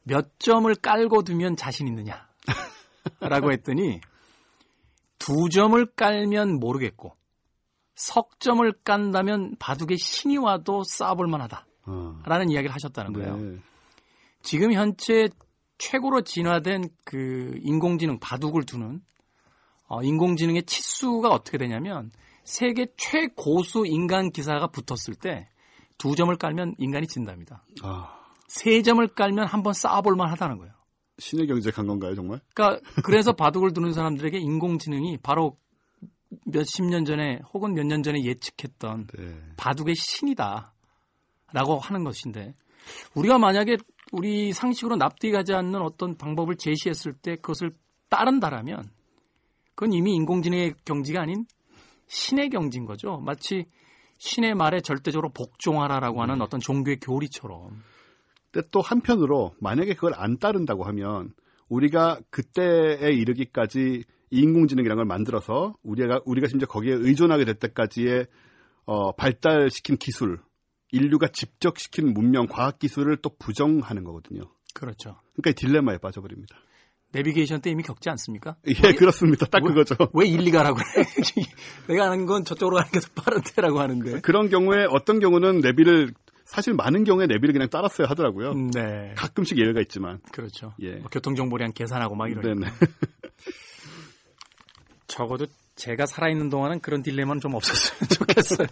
[0.04, 2.28] 몇 점을 깔고 두면 자신 있느냐?
[3.20, 4.00] 라고 했더니
[5.18, 7.16] 두 점을 깔면 모르겠고
[7.94, 11.66] 석 점을 깐다면 바둑에 신이 와도 쌓아볼 만하다.
[11.86, 12.20] 어.
[12.24, 13.36] 라는 이야기를 하셨다는 거예요.
[13.36, 13.58] 네.
[14.42, 15.28] 지금 현재
[15.78, 19.00] 최고로 진화된 그 인공지능 바둑을 두는
[19.88, 22.10] 어, 인공지능의 치수가 어떻게 되냐면
[22.44, 25.48] 세계 최고수 인간 기사가 붙었을 때
[25.98, 27.62] 두 점을 깔면 인간이 진답니다.
[27.82, 28.20] 아.
[28.48, 30.72] 세 점을 깔면 한번 쌓아볼 만하다는 거예요.
[31.18, 32.40] 신의 경제 간 건가요, 정말?
[32.54, 35.56] 그러니까 그래서 바둑을 두는 사람들에게 인공지능이 바로
[36.46, 39.36] 몇십 년 전에 혹은 몇 년 전에 예측했던 네.
[39.56, 40.73] 바둑의 신이다
[41.54, 42.52] 라고 하는 것인데
[43.14, 43.76] 우리가 만약에
[44.12, 47.70] 우리 상식으로 납득하지 않는 어떤 방법을 제시했을 때 그것을
[48.10, 48.90] 따른다라면
[49.74, 51.46] 그건 이미 인공지능의 경지가 아닌
[52.08, 53.18] 신의 경지인 거죠.
[53.18, 53.66] 마치
[54.18, 57.82] 신의 말에 절대적으로 복종하라라고 하는 어떤 종교의 교리처럼.
[58.50, 61.32] 근데 또 한편으로 만약에 그걸 안 따른다고 하면
[61.68, 68.26] 우리가 그때에 이르기까지 인공지능이라는 걸 만들어서 우리가 우리가 심지어 거기에 의존하게 될 때까지의
[68.86, 70.40] 어, 발달시킨 기술,
[70.94, 74.42] 인류가 직접 시킨 문명, 과학 기술을 또 부정하는 거거든요.
[74.74, 75.16] 그렇죠.
[75.34, 76.56] 그러니까 딜레마에 빠져버립니다.
[77.12, 78.56] 내비게이션 때 이미 겪지 않습니까?
[78.66, 79.46] 예, 왜, 그렇습니다.
[79.46, 79.94] 딱 왜, 그거죠.
[80.14, 81.04] 왜 1, 2가라고 해?
[81.86, 84.20] 내가 아는 건 저쪽으로 가는 게 더 빠른데라고 하는데.
[84.20, 86.12] 그런 경우에 어떤 경우는 내비를
[86.44, 88.52] 사실 많은 경우에 내비를 그냥 따랐어야 하더라고요.
[88.74, 89.14] 네.
[89.16, 90.18] 가끔씩 예외가 있지만.
[90.32, 90.74] 그렇죠.
[90.80, 90.96] 예.
[90.96, 92.54] 뭐 교통정보량 계산하고 막 이러니까.
[92.54, 92.72] 네네.
[95.06, 98.66] 적어도 제가 살아있는 동안은 그런 딜레마는 좀 없었으면 좋겠어요.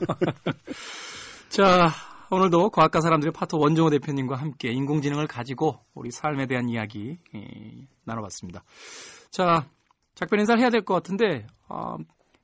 [1.48, 1.90] 자,
[2.32, 8.64] 오늘도 과학과 사람들의 파토 원종호 대표님과 함께 인공지능을 가지고 우리 삶에 대한 이야기 예, 나눠봤습니다.
[9.30, 9.66] 자,
[10.14, 11.96] 작별 인사를 해야 될 것 같은데 어,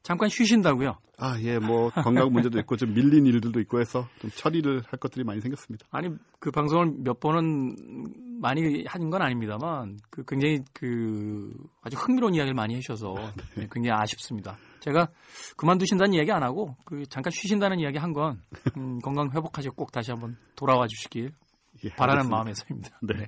[0.03, 0.99] 잠깐 쉬신다고요?
[1.17, 5.25] 아, 예, 뭐 건강 문제도 있고 좀 밀린 일들도 있고 해서 좀 처리를 할 것들이
[5.25, 5.87] 많이 생겼습니다.
[5.91, 7.75] 아니, 그 방송을 몇 번은
[8.43, 13.15] 많이 하는 건 아닙니다만 그 굉장히 그 아주 흥미로운 이야기를 많이 해주셔서.
[13.57, 13.67] 네.
[13.73, 14.57] 굉장히 아쉽습니다.
[14.89, 15.09] 제가
[15.57, 18.43] 그만두신다는 이야기 안 하고 그 잠깐 쉬신다는 이야기 한건
[18.77, 21.33] 음, 건강 회복하시고 꼭 다시 한번 돌아와 주시길
[21.85, 22.99] 예, 바라는 마음에서입니다.
[23.03, 23.15] 네.
[23.15, 23.27] 네.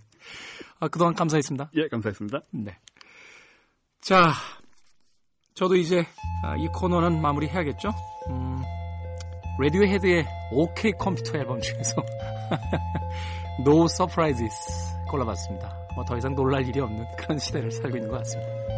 [0.81, 1.71] 아, 그동안 감사했습니다.
[1.77, 2.41] 예, 감사했습니다.
[2.53, 2.79] 네.
[4.01, 4.33] 자,
[5.55, 6.05] 저도 이제
[6.43, 7.91] 아, 이 코너는 마무리해야겠죠?
[8.31, 8.63] 음,
[9.61, 12.03] 레디오 헤드의 OK 컴퓨터 앨범 중에서
[13.61, 14.55] No Surprises
[15.11, 15.69] 골라봤습니다.
[15.95, 18.70] 뭐 더 이상 놀랄 일이 없는 그런 시대를 살고 있는 것 같습니다.